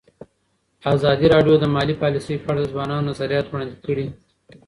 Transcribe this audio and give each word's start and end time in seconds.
ازادي 0.95 1.25
راډیو 1.33 1.55
د 1.59 1.65
مالي 1.75 1.95
پالیسي 2.01 2.35
په 2.43 2.47
اړه 2.51 2.59
د 2.61 2.67
ځوانانو 2.73 3.07
نظریات 3.09 3.45
وړاندې 3.47 3.75
کړي. 3.85 4.07